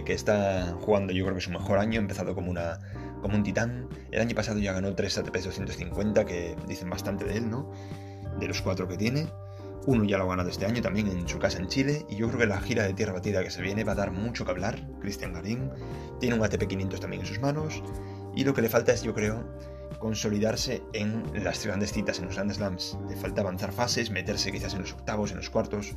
que 0.05 0.13
está 0.13 0.75
jugando 0.81 1.13
yo 1.13 1.23
creo 1.25 1.35
que 1.35 1.41
su 1.41 1.51
mejor 1.51 1.79
año, 1.79 1.99
ha 1.99 2.01
empezado 2.01 2.35
como 2.35 2.51
una 2.51 2.79
como 3.21 3.35
un 3.35 3.43
titán. 3.43 3.87
El 4.11 4.21
año 4.21 4.35
pasado 4.35 4.59
ya 4.59 4.73
ganó 4.73 4.93
3 4.95 5.17
ATP 5.19 5.35
250, 5.35 6.25
que 6.25 6.55
dicen 6.67 6.89
bastante 6.89 7.25
de 7.25 7.37
él, 7.37 7.49
¿no? 7.49 7.71
De 8.39 8.47
los 8.47 8.61
4 8.61 8.87
que 8.87 8.97
tiene. 8.97 9.27
Uno 9.85 10.03
ya 10.03 10.17
lo 10.17 10.25
ha 10.25 10.27
ganado 10.27 10.49
este 10.49 10.65
año 10.65 10.81
también 10.81 11.07
en 11.07 11.27
su 11.27 11.39
casa 11.39 11.57
en 11.59 11.67
Chile. 11.67 12.05
Y 12.09 12.17
yo 12.17 12.27
creo 12.27 12.39
que 12.39 12.47
la 12.47 12.61
gira 12.61 12.83
de 12.83 12.93
tierra 12.93 13.13
batida 13.13 13.43
que 13.43 13.49
se 13.49 13.61
viene 13.61 13.83
va 13.83 13.93
a 13.93 13.95
dar 13.95 14.11
mucho 14.11 14.45
que 14.45 14.51
hablar. 14.51 14.79
Cristian 14.99 15.33
Garín 15.33 15.71
tiene 16.19 16.35
un 16.35 16.43
ATP 16.43 16.67
500 16.67 16.99
también 16.99 17.21
en 17.21 17.27
sus 17.27 17.39
manos. 17.39 17.81
Y 18.35 18.43
lo 18.43 18.53
que 18.53 18.61
le 18.61 18.69
falta 18.69 18.91
es, 18.91 19.01
yo 19.01 19.13
creo, 19.13 19.43
consolidarse 19.99 20.81
en 20.93 21.23
las 21.43 21.65
grandes 21.65 21.91
citas, 21.91 22.19
en 22.19 22.25
los 22.25 22.35
Grand 22.35 22.51
Slams. 22.51 22.97
Le 23.09 23.15
falta 23.15 23.41
avanzar 23.41 23.71
fases, 23.71 24.11
meterse 24.11 24.51
quizás 24.51 24.73
en 24.73 24.81
los 24.81 24.93
octavos, 24.93 25.31
en 25.31 25.37
los 25.37 25.49
cuartos. 25.49 25.95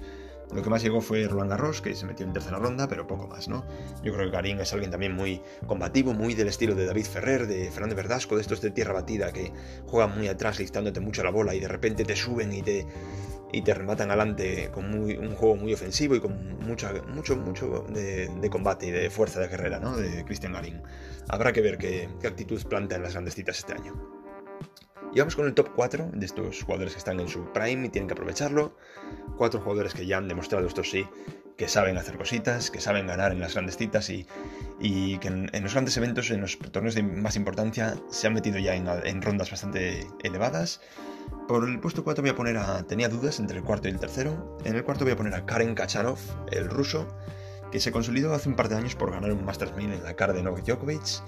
Lo 0.55 0.63
que 0.63 0.69
más 0.69 0.83
llegó 0.83 1.01
fue 1.01 1.27
Roland 1.27 1.51
Garros, 1.51 1.81
que 1.81 1.95
se 1.95 2.05
metió 2.05 2.27
en 2.27 2.33
tercera 2.33 2.59
ronda, 2.59 2.89
pero 2.89 3.07
poco 3.07 3.27
más, 3.27 3.49
¿no? 3.49 3.65
Yo 4.03 4.13
creo 4.13 4.27
que 4.27 4.31
Garín 4.31 4.61
es 4.61 4.73
alguien 4.73 4.91
también 4.91 5.15
muy 5.15 5.41
combativo, 5.67 6.13
muy 6.13 6.35
del 6.35 6.49
estilo 6.49 6.75
de 6.75 6.87
David 6.87 7.07
Ferrer, 7.07 7.47
de 7.47 7.71
Fernando 7.71 7.97
Verdasco, 7.97 8.37
de 8.37 8.43
estos 8.43 8.61
de 8.61 8.71
tierra 8.71 8.93
batida 8.93 9.33
que 9.33 9.53
juegan 9.87 10.17
muy 10.17 10.29
atrás, 10.29 10.59
listándote 10.59 11.01
mucho 11.01 11.23
la 11.23 11.31
bola 11.31 11.55
y 11.55 11.61
de 11.61 11.69
repente 11.69 12.05
te 12.05 12.17
suben 12.17 12.53
y 12.53 12.63
te, 12.63 12.87
y 13.53 13.63
te 13.63 13.75
rematan 13.75 14.11
adelante 14.11 14.71
con 14.73 14.93
un 14.95 15.35
juego 15.35 15.57
muy 15.57 15.73
ofensivo 15.73 16.15
y 16.15 16.21
con 16.21 16.59
mucho, 16.61 16.89
mucho, 17.15 17.37
mucho 17.37 17.87
de, 17.89 18.49
combate 18.51 18.87
y 18.87 18.91
de 18.91 19.11
fuerza 19.11 19.41
de 19.41 19.49
guerrera, 19.49 19.79
¿no? 19.79 19.97
De 19.97 20.25
Cristian 20.25 20.53
Garín. 20.53 20.83
Habrá 21.29 21.53
que 21.53 21.61
ver 21.61 21.79
qué, 21.79 22.09
qué 22.21 22.27
actitud 22.27 22.63
planta 22.65 22.97
en 22.97 23.03
las 23.03 23.13
grandes 23.13 23.35
citas 23.35 23.59
este 23.59 23.73
año. 23.73 24.22
Y 25.15 25.19
vamos 25.19 25.37
con 25.37 25.47
el 25.47 25.53
top 25.53 25.69
4 25.75 26.11
de 26.15 26.25
estos 26.25 26.63
jugadores 26.63 26.95
que 26.95 26.99
están 26.99 27.21
en 27.21 27.29
su 27.29 27.45
prime 27.53 27.87
y 27.87 27.89
tienen 27.91 28.09
que 28.09 28.15
aprovecharlo. 28.15 28.75
Cuatro 29.37 29.61
jugadores 29.61 29.93
que 29.93 30.07
ya 30.07 30.17
han 30.17 30.27
demostrado, 30.27 30.67
esto 30.67 30.83
sí, 30.85 31.07
que 31.59 31.69
saben 31.69 31.99
hacer 31.99 32.17
cositas, 32.17 32.71
que 32.71 32.81
saben 32.81 33.07
ganar 33.07 33.33
en 33.33 33.41
las 33.41 33.53
grandes 33.53 33.77
citas 33.77 34.09
y, 34.09 34.27
que 35.19 35.29
en, 35.29 35.63
los 35.63 35.73
grandes 35.75 35.97
eventos, 35.99 36.31
en 36.31 36.41
los 36.41 36.59
torneos 36.59 36.95
de 36.95 37.03
más 37.03 37.37
importancia, 37.37 37.95
se 38.09 38.27
han 38.27 38.33
metido 38.33 38.59
ya 38.59 38.75
en, 38.75 39.23
rondas 39.23 39.51
bastante 39.51 40.07
elevadas. 40.23 40.81
Por 41.47 41.69
el 41.69 41.79
puesto 41.79 42.05
4 42.05 42.23
voy 42.23 42.31
a 42.31 42.35
poner 42.35 42.57
a... 42.57 42.83
Tenía 42.85 43.11
dudas 43.11 43.39
entre 43.39 43.59
el 43.59 43.65
cuarto 43.65 43.89
y 43.89 43.91
el 43.91 44.01
tercero. 44.01 44.57
En 44.65 44.77
el 44.77 44.83
cuarto 44.83 45.05
voy 45.05 45.13
a 45.13 45.17
poner 45.17 45.35
a 45.35 45.45
Karen 45.45 45.75
Kachanov, 45.75 46.19
el 46.51 46.71
ruso, 46.71 47.07
que 47.71 47.81
se 47.81 47.93
consolidó 47.93 48.33
hace 48.33 48.49
un 48.49 48.57
par 48.57 48.71
de 48.71 48.77
años 48.77 48.95
por 48.95 49.11
ganar 49.11 49.31
un 49.33 49.45
Masters 49.45 49.77
1000 49.77 49.93
en 49.93 50.05
la 50.05 50.15
cara 50.15 50.33
de 50.33 50.43
Novak 50.43 50.65
Djokovic 50.65 51.23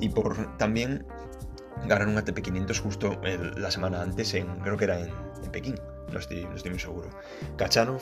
y 0.00 0.10
por 0.10 0.56
también 0.58 1.06
ganar 1.86 2.08
un 2.08 2.16
ATP 2.16 2.40
500 2.40 2.80
justo 2.80 3.20
la 3.56 3.70
semana 3.70 4.02
antes, 4.02 4.34
en, 4.34 4.46
creo 4.60 4.76
que 4.76 4.84
era 4.84 5.00
en, 5.00 5.10
Pekín, 5.52 5.76
no 6.12 6.18
estoy, 6.18 6.44
no 6.44 6.56
estoy, 6.56 6.70
muy 6.72 6.80
seguro. 6.80 7.08
Kachanov 7.56 8.00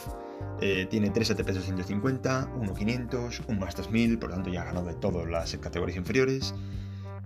eh, 0.61 0.87
tiene 0.91 1.11
3 1.11 1.33
ATP 1.33 1.47
250, 1.47 2.51
1 2.57 2.75
500, 2.75 3.43
un 3.49 3.59
Masters 3.59 3.91
1000, 3.91 4.19
por 4.19 4.31
lo 4.31 4.37
tanto 4.37 4.51
ya 4.51 4.63
ha 4.63 4.65
ganado 4.65 4.87
de 4.87 4.95
todas 4.95 5.29
las 5.29 5.55
categorías 5.57 5.99
inferiores. 5.99 6.55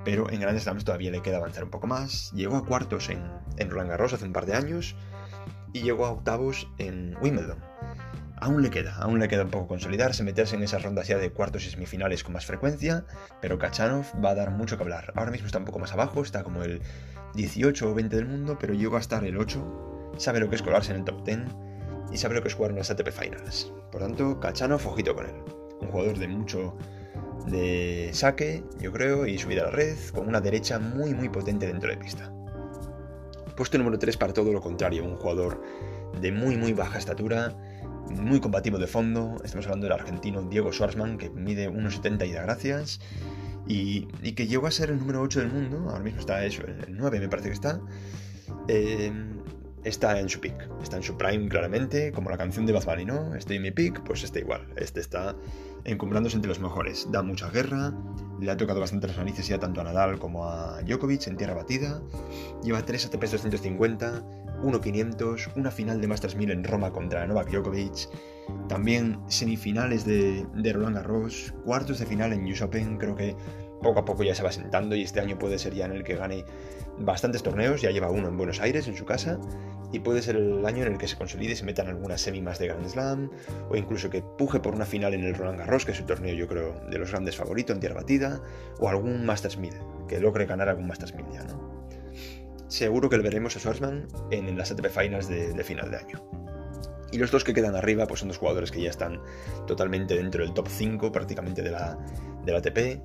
Pero 0.04 0.30
en 0.30 0.40
grandes 0.40 0.64
slams 0.64 0.84
todavía 0.84 1.10
le 1.10 1.22
queda 1.22 1.36
avanzar 1.36 1.64
un 1.64 1.70
poco 1.70 1.86
más. 1.86 2.32
Llegó 2.32 2.56
a 2.56 2.64
cuartos 2.64 3.10
en, 3.10 3.22
en 3.56 3.70
Roland 3.70 3.90
Garros 3.90 4.12
hace 4.12 4.24
un 4.24 4.32
par 4.32 4.46
de 4.46 4.54
años 4.54 4.96
y 5.72 5.82
llegó 5.82 6.06
a 6.06 6.10
octavos 6.10 6.68
en 6.78 7.16
Wimbledon 7.20 7.58
aún 8.40 8.62
le 8.62 8.70
queda, 8.70 8.96
aún 8.96 9.18
le 9.18 9.28
queda 9.28 9.44
un 9.44 9.50
poco 9.50 9.68
consolidarse, 9.68 10.22
meterse 10.22 10.56
en 10.56 10.62
esas 10.62 10.82
rondas 10.82 11.08
ya 11.08 11.18
de 11.18 11.30
cuartos 11.30 11.66
y 11.66 11.70
semifinales 11.70 12.24
con 12.24 12.32
más 12.32 12.46
frecuencia, 12.46 13.04
pero 13.40 13.58
Kachanov 13.58 14.06
va 14.24 14.30
a 14.30 14.34
dar 14.34 14.50
mucho 14.50 14.76
que 14.76 14.82
hablar. 14.82 15.12
Ahora 15.16 15.30
mismo 15.30 15.46
está 15.46 15.58
un 15.58 15.64
poco 15.64 15.78
más 15.78 15.92
abajo, 15.92 16.22
está 16.22 16.42
como 16.42 16.62
el 16.62 16.80
18 17.34 17.90
o 17.90 17.94
20 17.94 18.16
del 18.16 18.26
mundo, 18.26 18.58
pero 18.60 18.74
llegó 18.74 18.96
a 18.96 19.00
estar 19.00 19.24
el 19.24 19.36
8, 19.36 20.14
sabe 20.16 20.40
lo 20.40 20.48
que 20.48 20.56
es 20.56 20.62
colarse 20.62 20.92
en 20.92 20.98
el 20.98 21.04
top 21.04 21.24
10 21.24 21.40
y 22.12 22.16
sabe 22.16 22.34
lo 22.34 22.42
que 22.42 22.48
es 22.48 22.54
jugar 22.54 22.70
en 22.70 22.78
las 22.78 22.90
ATP 22.90 23.10
Finals. 23.10 23.72
Por 23.92 24.00
tanto, 24.00 24.40
Kachanov, 24.40 24.86
ojito 24.86 25.14
con 25.14 25.26
él. 25.26 25.34
Un 25.80 25.88
jugador 25.88 26.18
de 26.18 26.28
mucho 26.28 26.76
de 27.46 28.10
saque, 28.12 28.64
yo 28.80 28.92
creo, 28.92 29.26
y 29.26 29.38
subida 29.38 29.62
a 29.62 29.64
la 29.66 29.70
red, 29.70 29.96
con 30.14 30.28
una 30.28 30.40
derecha 30.40 30.78
muy 30.78 31.14
muy 31.14 31.28
potente 31.28 31.66
dentro 31.66 31.90
de 31.90 31.96
pista. 31.96 32.32
Puesto 33.56 33.78
número 33.78 33.98
3 33.98 34.16
para 34.16 34.32
todo 34.32 34.52
lo 34.52 34.60
contrario, 34.60 35.04
un 35.04 35.16
jugador 35.16 35.60
de 36.20 36.32
muy 36.32 36.56
muy 36.56 36.72
baja 36.72 36.98
estatura, 36.98 37.54
muy 38.10 38.40
combativo 38.40 38.78
de 38.78 38.86
fondo. 38.86 39.36
Estamos 39.44 39.66
hablando 39.66 39.86
del 39.86 39.92
argentino 39.92 40.42
Diego 40.42 40.72
Schwarzman, 40.72 41.18
que 41.18 41.30
mide 41.30 41.70
1,70 41.70 42.28
y 42.28 42.32
da 42.32 42.42
gracias. 42.42 43.00
y, 43.66 44.06
que 44.32 44.46
llegó 44.46 44.66
a 44.66 44.70
ser 44.70 44.90
el 44.90 44.98
número 44.98 45.20
8 45.20 45.40
del 45.40 45.52
mundo, 45.52 45.90
ahora 45.90 46.02
mismo 46.02 46.20
está 46.20 46.44
eso, 46.44 46.62
el 46.62 46.96
9 46.96 47.20
me 47.20 47.28
parece 47.28 47.48
que 47.48 47.54
está, 47.54 47.80
eh, 48.66 49.12
está 49.84 50.18
en 50.18 50.28
su 50.28 50.40
peak, 50.40 50.68
está 50.82 50.96
en 50.96 51.02
su 51.02 51.16
prime 51.16 51.48
claramente, 51.48 52.12
como 52.12 52.30
la 52.30 52.38
canción 52.38 52.66
de 52.66 52.72
Bad 52.72 52.98
¿no? 53.04 53.34
Estoy 53.34 53.56
en 53.56 53.62
mi 53.62 53.70
peak, 53.70 54.02
pues 54.04 54.22
está 54.24 54.38
igual, 54.38 54.66
este 54.76 55.00
está 55.00 55.36
encumbrándose 55.84 56.36
entre 56.36 56.48
los 56.48 56.60
mejores, 56.60 57.08
da 57.10 57.22
mucha 57.22 57.50
guerra, 57.50 57.92
le 58.40 58.50
ha 58.50 58.56
tocado 58.56 58.80
bastante 58.80 59.06
las 59.06 59.16
narices 59.18 59.46
ya 59.46 59.58
tanto 59.58 59.80
a 59.80 59.84
Nadal 59.84 60.18
como 60.18 60.48
a 60.48 60.80
Djokovic 60.82 61.26
en 61.26 61.36
tierra 61.36 61.54
batida, 61.54 62.02
lleva 62.62 62.84
3 62.84 63.06
ATPs 63.06 63.32
250, 63.32 64.24
1.500, 64.62 65.50
una 65.56 65.70
final 65.70 66.00
de 66.00 66.06
Masters 66.06 66.36
1000 66.36 66.50
en 66.50 66.64
Roma 66.64 66.92
contra 66.92 67.26
Novak 67.26 67.50
Djokovic, 67.50 68.08
también 68.68 69.18
semifinales 69.28 70.04
de, 70.04 70.46
de 70.54 70.72
Roland 70.72 70.96
Garros, 70.96 71.54
cuartos 71.64 71.98
de 71.98 72.06
final 72.06 72.32
en 72.32 72.44
US 72.50 72.62
Open, 72.62 72.98
creo 72.98 73.14
que 73.14 73.36
poco 73.82 74.00
a 74.00 74.04
poco 74.04 74.22
ya 74.22 74.34
se 74.34 74.42
va 74.42 74.52
sentando 74.52 74.96
y 74.96 75.02
este 75.02 75.20
año 75.20 75.38
puede 75.38 75.58
ser 75.58 75.74
ya 75.74 75.86
en 75.86 75.92
el 75.92 76.04
que 76.04 76.16
gane 76.16 76.44
bastantes 76.98 77.42
torneos, 77.42 77.80
ya 77.80 77.90
lleva 77.90 78.10
uno 78.10 78.28
en 78.28 78.36
Buenos 78.36 78.60
Aires, 78.60 78.88
en 78.88 78.96
su 78.96 79.04
casa, 79.04 79.38
y 79.92 80.00
puede 80.00 80.22
ser 80.22 80.36
el 80.36 80.64
año 80.66 80.84
en 80.84 80.92
el 80.92 80.98
que 80.98 81.08
se 81.08 81.16
consolide 81.16 81.52
y 81.52 81.56
se 81.56 81.64
metan 81.64 81.86
algunas 81.86 82.20
semi 82.20 82.42
más 82.42 82.58
de 82.58 82.68
Grand 82.68 82.86
Slam, 82.88 83.30
o 83.70 83.76
incluso 83.76 84.10
que 84.10 84.22
puje 84.22 84.60
por 84.60 84.74
una 84.74 84.84
final 84.84 85.14
en 85.14 85.24
el 85.24 85.34
Roland 85.34 85.58
Garros, 85.58 85.84
que 85.84 85.92
es 85.92 85.98
su 85.98 86.04
torneo 86.04 86.34
yo 86.34 86.48
creo 86.48 86.74
de 86.90 86.98
los 86.98 87.10
grandes 87.10 87.36
favoritos 87.36 87.74
en 87.74 87.80
tierra 87.80 87.96
batida, 87.96 88.42
o 88.80 88.88
algún 88.88 89.24
Masters 89.24 89.58
1000, 89.58 89.72
que 90.08 90.20
logre 90.20 90.46
ganar 90.46 90.68
algún 90.68 90.86
Masters 90.86 91.14
1000 91.14 91.26
ya, 91.32 91.44
¿no? 91.44 91.77
Seguro 92.68 93.08
que 93.08 93.16
le 93.16 93.22
veremos 93.22 93.56
a 93.56 93.60
Schwarzman 93.60 94.06
en 94.30 94.56
las 94.56 94.70
ATP 94.70 94.88
Finals 94.88 95.28
de, 95.28 95.64
final 95.64 95.90
de 95.90 95.96
año. 95.96 96.22
Y 97.10 97.16
los 97.16 97.30
dos 97.30 97.42
que 97.42 97.54
quedan 97.54 97.74
arriba 97.74 98.06
pues 98.06 98.20
son 98.20 98.28
dos 98.28 98.36
jugadores 98.36 98.70
que 98.70 98.82
ya 98.82 98.90
están 98.90 99.20
totalmente 99.66 100.14
dentro 100.14 100.44
del 100.44 100.52
top 100.52 100.68
5 100.68 101.10
prácticamente 101.10 101.62
de 101.62 101.70
la, 101.70 101.98
de 102.44 102.52
la 102.52 102.58
ATP. 102.58 103.00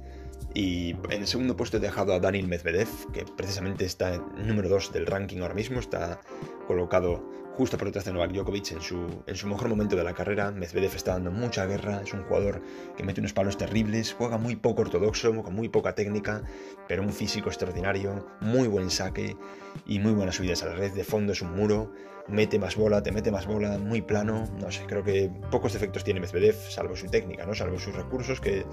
Y 0.53 0.91
en 1.09 1.21
el 1.21 1.27
segundo 1.27 1.55
puesto 1.55 1.77
he 1.77 1.79
dejado 1.79 2.13
a 2.13 2.19
Daniel 2.19 2.47
Medvedev, 2.47 2.89
que 3.13 3.23
precisamente 3.23 3.85
está 3.85 4.17
número 4.17 4.67
2 4.67 4.91
del 4.91 5.05
ranking 5.05 5.39
ahora 5.39 5.53
mismo, 5.53 5.79
está 5.79 6.19
colocado 6.67 7.23
justo 7.55 7.77
por 7.77 7.87
detrás 7.87 8.05
de 8.05 8.13
Novak 8.13 8.31
Djokovic 8.31 8.71
en 8.71 8.81
su, 8.81 9.23
en 9.27 9.35
su 9.35 9.47
mejor 9.47 9.69
momento 9.69 9.95
de 9.95 10.03
la 10.03 10.13
carrera. 10.13 10.51
Medvedev 10.51 10.95
está 10.95 11.13
dando 11.13 11.31
mucha 11.31 11.65
guerra, 11.65 12.01
es 12.01 12.13
un 12.13 12.23
jugador 12.23 12.61
que 12.97 13.03
mete 13.03 13.19
unos 13.19 13.33
palos 13.33 13.57
terribles, 13.57 14.13
juega 14.13 14.37
muy 14.37 14.55
poco 14.55 14.81
ortodoxo, 14.81 15.43
con 15.43 15.53
muy 15.53 15.69
poca 15.69 15.93
técnica, 15.93 16.43
pero 16.87 17.03
un 17.03 17.13
físico 17.13 17.49
extraordinario, 17.49 18.27
muy 18.41 18.67
buen 18.67 18.89
saque 18.89 19.37
y 19.85 19.99
muy 19.99 20.13
buenas 20.13 20.35
subidas 20.35 20.63
a 20.63 20.67
la 20.67 20.75
red. 20.75 20.93
De 20.93 21.03
fondo 21.03 21.33
es 21.33 21.41
un 21.41 21.55
muro, 21.55 21.91
mete 22.27 22.57
más 22.57 22.75
bola, 22.75 23.03
te 23.03 23.11
mete 23.11 23.31
más 23.31 23.45
bola, 23.45 23.77
muy 23.77 24.01
plano. 24.01 24.47
No 24.59 24.71
sé, 24.71 24.83
creo 24.87 25.03
que 25.03 25.29
pocos 25.51 25.73
defectos 25.73 26.03
tiene 26.03 26.19
Medvedev, 26.19 26.55
salvo 26.55 26.95
su 26.95 27.07
técnica, 27.07 27.45
¿no? 27.45 27.53
Salvo 27.53 27.77
sus 27.79 27.95
recursos 27.95 28.41
que 28.41 28.65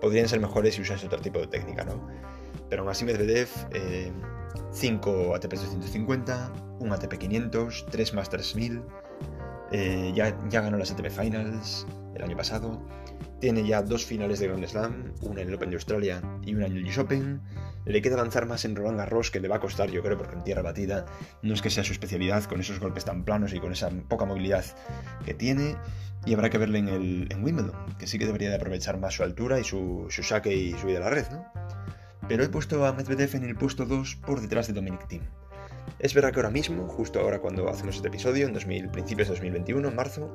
podrían 0.00 0.28
ser 0.28 0.40
mejores 0.40 0.74
si 0.74 0.82
usase 0.82 1.06
otro 1.06 1.20
tipo 1.20 1.38
de 1.38 1.48
técnica, 1.48 1.84
¿no? 1.84 2.08
Pero 2.72 2.84
aún 2.84 2.90
así 2.90 3.04
Medvedev, 3.04 3.50
5 4.72 5.10
eh, 5.10 5.36
ATP 5.36 5.52
250, 5.52 6.52
1 6.80 6.94
ATP 6.94 7.18
500, 7.18 7.86
3 7.90 8.14
Masters 8.14 8.56
1000, 8.56 8.82
eh, 9.72 10.12
ya, 10.14 10.34
ya 10.48 10.62
ganó 10.62 10.78
las 10.78 10.90
ATP 10.90 11.10
Finals 11.10 11.86
el 12.14 12.22
año 12.22 12.34
pasado, 12.34 12.82
tiene 13.40 13.66
ya 13.66 13.82
dos 13.82 14.06
finales 14.06 14.38
de 14.38 14.48
Grand 14.48 14.66
Slam, 14.66 15.12
una 15.20 15.42
en 15.42 15.48
el 15.48 15.54
Open 15.54 15.68
de 15.68 15.76
Australia 15.76 16.22
y 16.46 16.54
una 16.54 16.64
en 16.64 16.78
el 16.78 16.86
US 16.86 16.96
Open. 16.96 17.42
Le 17.84 18.00
queda 18.00 18.14
avanzar 18.14 18.46
más 18.46 18.64
en 18.64 18.74
Roland 18.74 18.96
Garros, 18.96 19.30
que 19.30 19.40
le 19.40 19.48
va 19.48 19.56
a 19.56 19.60
costar, 19.60 19.90
yo 19.90 20.02
creo, 20.02 20.16
porque 20.16 20.36
en 20.36 20.42
tierra 20.42 20.62
batida 20.62 21.04
no 21.42 21.52
es 21.52 21.60
que 21.60 21.68
sea 21.68 21.84
su 21.84 21.92
especialidad, 21.92 22.44
con 22.44 22.58
esos 22.58 22.80
golpes 22.80 23.04
tan 23.04 23.22
planos 23.26 23.52
y 23.52 23.60
con 23.60 23.72
esa 23.72 23.90
poca 24.08 24.24
movilidad 24.24 24.64
que 25.26 25.34
tiene. 25.34 25.76
Y 26.24 26.32
habrá 26.32 26.48
que 26.48 26.56
verle 26.56 26.78
en 26.78 27.44
Wimbledon, 27.44 27.96
que 27.98 28.06
sí 28.06 28.18
que 28.18 28.24
debería 28.24 28.48
de 28.48 28.56
aprovechar 28.56 28.96
más 28.96 29.12
su 29.12 29.24
altura 29.24 29.60
y 29.60 29.64
su, 29.64 30.06
su 30.08 30.22
saque 30.22 30.54
y 30.54 30.72
subida 30.72 30.98
a 30.98 31.00
la 31.00 31.10
red, 31.10 31.26
¿no? 31.30 31.44
Pero 32.32 32.44
he 32.44 32.48
puesto 32.48 32.86
a 32.86 32.94
Medvedev 32.94 33.36
en 33.36 33.44
el 33.44 33.56
puesto 33.56 33.84
2 33.84 34.20
por 34.24 34.40
detrás 34.40 34.66
de 34.66 34.72
Dominic 34.72 35.06
Thiem. 35.06 35.20
Es 35.98 36.14
verdad 36.14 36.32
que 36.32 36.36
ahora 36.36 36.48
mismo, 36.48 36.88
justo 36.88 37.20
ahora 37.20 37.40
cuando 37.40 37.68
hacemos 37.68 37.96
este 37.96 38.08
episodio, 38.08 38.46
en 38.46 38.54
2000, 38.54 38.88
principios 38.88 39.28
de 39.28 39.34
2021, 39.34 39.86
en 39.86 39.94
marzo, 39.94 40.34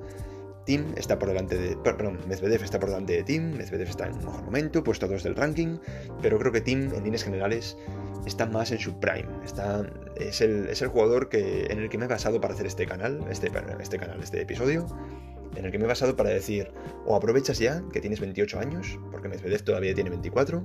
Tim 0.68 0.94
está 0.96 1.18
por 1.18 1.30
delante 1.30 1.58
de. 1.58 1.76
Perdón, 1.78 2.20
Medvedev 2.28 2.64
está 2.64 2.80
por 2.80 2.90
delante 2.90 3.14
de 3.14 3.24
Tim, 3.24 3.58
Medvedev 3.58 3.90
está 3.90 4.06
en 4.06 4.14
un 4.14 4.26
mejor 4.26 4.44
momento, 4.44 4.84
puesto 4.84 5.08
2 5.08 5.24
del 5.24 5.36
ranking, 5.36 5.80
pero 6.22 6.38
creo 6.38 6.52
que 6.52 6.62
Tim, 6.62 6.94
en 6.94 7.04
líneas 7.04 7.24
generales, 7.24 7.76
está 8.28 8.46
más 8.46 8.70
en 8.70 8.78
su 8.78 9.00
prime. 9.00 9.30
Está, 9.44 9.84
es, 10.18 10.40
el, 10.42 10.70
es 10.70 10.84
el 10.84 10.90
jugador 10.90 11.30
que, 11.30 11.66
en 11.66 11.80
el 11.80 11.90
que 11.90 11.98
me 11.98 12.06
he 12.06 12.08
basado 12.08 12.40
para 12.40 12.54
hacer 12.54 12.68
este 12.68 12.86
canal, 12.86 13.26
este, 13.32 13.52
este 13.80 13.98
canal, 13.98 14.22
este 14.22 14.40
episodio, 14.40 14.86
en 15.56 15.66
el 15.66 15.72
que 15.72 15.80
me 15.80 15.86
he 15.86 15.88
basado 15.88 16.16
para 16.16 16.30
decir, 16.30 16.72
o 17.08 17.16
aprovechas 17.16 17.58
ya, 17.58 17.82
que 17.92 18.02
tienes 18.02 18.20
28 18.20 18.60
años, 18.60 19.00
porque 19.12 19.30
Medvedev 19.30 19.64
todavía 19.64 19.96
tiene 19.96 20.12
24, 20.12 20.60
o 20.60 20.64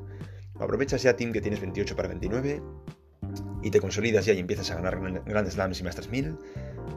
aprovechas 0.59 1.02
ya, 1.02 1.16
Tim, 1.16 1.32
que 1.32 1.40
tienes 1.40 1.61
28 1.61 1.97
para 1.97 2.09
29, 2.09 2.62
y 3.62 3.71
te 3.71 3.80
consolidas 3.80 4.26
ya 4.26 4.35
y 4.35 4.38
empiezas 4.38 4.71
a 4.71 4.75
ganar 4.75 5.00
grandes 5.25 5.54
slams 5.54 5.80
y 5.80 5.85
Masters 5.85 6.09
1000, 6.09 6.37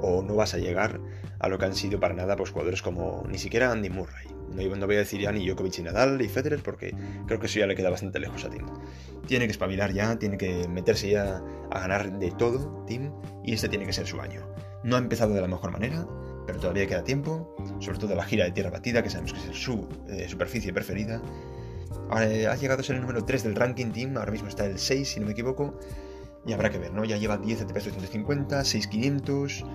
o 0.01 0.21
no 0.24 0.35
vas 0.35 0.53
a 0.53 0.57
llegar 0.57 1.00
a 1.39 1.47
lo 1.47 1.57
que 1.57 1.65
han 1.65 1.75
sido 1.75 2.00
para 2.00 2.13
nada 2.13 2.35
pues, 2.35 2.50
jugadores 2.50 2.81
como 2.81 3.24
ni 3.29 3.38
siquiera 3.38 3.71
Andy 3.71 3.89
Murray. 3.89 4.27
No, 4.55 4.88
voy 4.88 4.95
a 4.95 5.00
decir 5.00 5.19
ya 5.19 5.31
ni 5.31 5.45
Djokovic 5.45 5.79
y 5.79 5.83
Nadal 5.83 6.21
y 6.21 6.29
Federer 6.29 6.62
porque 6.63 6.95
creo 7.27 7.39
que 7.39 7.47
eso 7.47 7.59
ya 7.59 7.67
le 7.67 7.75
queda 7.75 7.89
bastante 7.89 8.19
lejos 8.19 8.45
a 8.45 8.50
Tim. 8.50 8.65
Tiene 9.27 9.45
que 9.45 9.51
espabilar 9.51 9.91
ya, 9.91 10.17
tiene 10.17 10.38
que 10.38 10.67
meterse 10.69 11.09
ya 11.09 11.43
a 11.71 11.79
ganar 11.79 12.19
de 12.19 12.31
todo 12.31 12.85
Tim 12.88 13.12
y 13.43 13.53
este 13.53 13.67
tiene 13.67 13.85
que 13.85 13.93
ser 13.93 14.07
su 14.07 14.21
año. 14.21 14.41
No 14.83 14.95
ha 14.95 15.00
empezado 15.00 15.33
de 15.33 15.41
la 15.41 15.47
mejor 15.47 15.71
manera, 15.71 16.07
pero 16.47 16.59
todavía 16.59 16.88
queda 16.88 17.03
tiempo, 17.03 17.55
sobre 17.79 17.97
todo 17.97 18.15
la 18.15 18.24
gira 18.24 18.45
de 18.45 18.51
tierra 18.51 18.69
batida, 18.69 19.03
que 19.03 19.09
sabemos 19.09 19.33
que 19.33 19.51
es 19.51 19.57
su 19.57 19.89
eh, 20.07 20.27
superficie 20.29 20.71
preferida. 20.71 21.21
Ha 22.15 22.55
llegado 22.55 22.79
a 22.79 22.84
ser 22.84 22.95
el 22.95 23.01
número 23.01 23.25
3 23.25 23.43
del 23.43 23.55
ranking 23.55 23.91
team, 23.91 24.17
ahora 24.17 24.31
mismo 24.31 24.48
está 24.48 24.65
el 24.65 24.79
6 24.79 25.10
si 25.10 25.19
no 25.19 25.25
me 25.25 25.34
equivoco, 25.34 25.77
y 26.45 26.53
habrá 26.53 26.69
que 26.69 26.77
ver, 26.77 26.93
¿no? 26.93 27.03
Ya 27.03 27.17
lleva 27.17 27.38
10 27.38 27.63
ATP 27.63 27.74
250, 27.74 28.63
6500, 28.63 29.65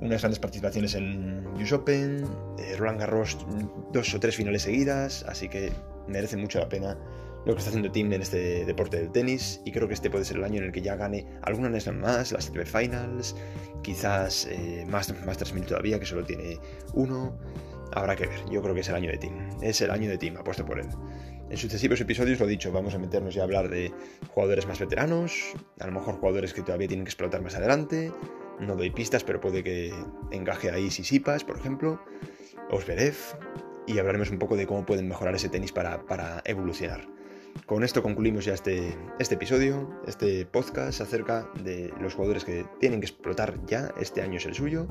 unas 0.00 0.20
grandes 0.20 0.38
participaciones 0.38 0.94
en 0.94 1.46
US 1.56 1.72
Open, 1.72 2.24
eh, 2.58 2.76
Roland 2.76 3.00
Garros 3.00 3.38
dos 3.92 4.14
o 4.14 4.20
tres 4.20 4.36
finales 4.36 4.62
seguidas, 4.62 5.24
así 5.28 5.48
que 5.48 5.72
merece 6.06 6.36
mucho 6.36 6.58
la 6.58 6.68
pena 6.68 6.98
lo 7.46 7.54
que 7.54 7.58
está 7.58 7.70
haciendo 7.70 7.90
Tim 7.90 8.12
en 8.12 8.20
este 8.20 8.64
deporte 8.66 8.98
del 8.98 9.10
tenis 9.10 9.60
y 9.64 9.72
creo 9.72 9.88
que 9.88 9.94
este 9.94 10.10
puede 10.10 10.24
ser 10.24 10.36
el 10.36 10.44
año 10.44 10.58
en 10.58 10.64
el 10.64 10.72
que 10.72 10.82
ya 10.82 10.96
gane 10.96 11.26
alguna 11.42 11.70
National 11.70 12.00
más, 12.00 12.32
las 12.32 12.48
ATP 12.48 12.66
Finals, 12.66 13.34
quizás 13.82 14.46
eh, 14.50 14.84
más 14.88 15.14
Masters 15.24 15.54
1000 15.54 15.64
todavía, 15.64 15.98
que 15.98 16.06
solo 16.06 16.24
tiene 16.24 16.58
uno. 16.92 17.38
Habrá 17.92 18.14
que 18.14 18.26
ver, 18.26 18.38
yo 18.50 18.62
creo 18.62 18.74
que 18.74 18.82
es 18.82 18.88
el 18.88 18.94
año 18.94 19.10
de 19.10 19.18
Tim, 19.18 19.32
es 19.62 19.80
el 19.80 19.90
año 19.90 20.08
de 20.08 20.18
Tim, 20.18 20.36
apuesto 20.36 20.64
por 20.64 20.78
él. 20.78 20.86
En 21.50 21.56
sucesivos 21.56 22.00
episodios 22.00 22.38
lo 22.38 22.46
dicho, 22.46 22.70
vamos 22.70 22.94
a 22.94 22.98
meternos 22.98 23.34
ya 23.34 23.40
a 23.40 23.44
hablar 23.44 23.68
de 23.68 23.92
jugadores 24.32 24.68
más 24.68 24.78
veteranos, 24.78 25.52
a 25.80 25.86
lo 25.86 25.92
mejor 25.92 26.14
jugadores 26.14 26.54
que 26.54 26.62
todavía 26.62 26.86
tienen 26.86 27.04
que 27.04 27.08
explotar 27.08 27.42
más 27.42 27.56
adelante. 27.56 28.12
No 28.60 28.76
doy 28.76 28.90
pistas, 28.90 29.24
pero 29.24 29.40
puede 29.40 29.64
que 29.64 29.92
encaje 30.30 30.70
ahí 30.70 30.92
Sisipas, 30.92 31.42
por 31.42 31.58
ejemplo, 31.58 32.00
Osverev, 32.70 33.16
y 33.88 33.98
hablaremos 33.98 34.30
un 34.30 34.38
poco 34.38 34.56
de 34.56 34.68
cómo 34.68 34.86
pueden 34.86 35.08
mejorar 35.08 35.34
ese 35.34 35.48
tenis 35.48 35.72
para, 35.72 36.40
evolucionar. 36.44 37.08
Con 37.66 37.82
esto 37.82 38.00
concluimos 38.00 38.44
ya 38.44 38.54
este, 38.54 38.96
este 39.18 39.34
episodio, 39.34 40.00
este 40.06 40.46
podcast 40.46 41.00
acerca 41.00 41.50
de 41.64 41.92
los 42.00 42.14
jugadores 42.14 42.44
que 42.44 42.64
tienen 42.78 43.00
que 43.00 43.06
explotar 43.06 43.58
ya, 43.66 43.92
este 43.98 44.22
año 44.22 44.36
es 44.36 44.46
el 44.46 44.54
suyo. 44.54 44.86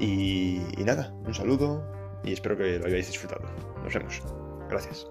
Y 0.00 0.62
nada, 0.78 1.12
un 1.26 1.34
saludo 1.34 1.84
y 2.24 2.32
espero 2.32 2.56
que 2.56 2.78
lo 2.78 2.86
hayáis 2.86 3.08
disfrutado. 3.08 3.42
Nos 3.84 3.92
vemos. 3.92 4.22
Gracias. 4.70 5.06